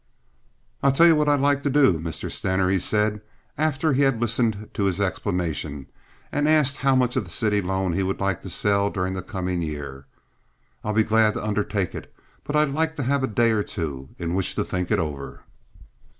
"I 0.81 0.89
tell 0.89 1.05
you 1.05 1.15
what 1.15 1.29
I'd 1.29 1.41
like 1.41 1.61
to 1.61 1.69
do, 1.69 1.99
Mr. 1.99 2.31
Stener," 2.31 2.71
he 2.71 2.79
said, 2.79 3.21
after 3.55 3.93
he 3.93 4.01
had 4.01 4.19
listened 4.19 4.71
to 4.73 4.85
his 4.85 4.99
explanation 4.99 5.85
and 6.31 6.49
asked 6.49 6.77
how 6.77 6.95
much 6.95 7.15
of 7.15 7.23
the 7.23 7.29
city 7.29 7.61
loan 7.61 7.93
he 7.93 8.01
would 8.01 8.19
like 8.19 8.41
to 8.41 8.49
sell 8.49 8.89
during 8.89 9.13
the 9.13 9.21
coming 9.21 9.61
year. 9.61 10.07
"I'll 10.83 10.93
be 10.93 11.03
glad 11.03 11.35
to 11.35 11.45
undertake 11.45 11.93
it. 11.93 12.11
But 12.43 12.55
I'd 12.55 12.69
like 12.71 12.95
to 12.95 13.03
have 13.03 13.23
a 13.23 13.27
day 13.27 13.51
or 13.51 13.61
two 13.61 14.09
in 14.17 14.33
which 14.33 14.55
to 14.55 14.63
think 14.63 14.89
it 14.89 14.97
over." 14.97 15.41